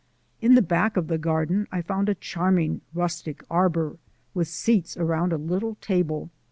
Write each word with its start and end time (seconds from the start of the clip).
In 0.41 0.55
the 0.55 0.63
back 0.63 0.97
of 0.97 1.09
the 1.09 1.19
garden 1.19 1.67
I 1.71 1.83
found 1.83 2.09
a 2.09 2.15
charming 2.15 2.81
rustic 2.91 3.43
arbour 3.51 3.97
with 4.33 4.47
seats 4.47 4.97
around 4.97 5.31
a 5.31 5.37
little 5.37 5.75
table. 5.75 6.31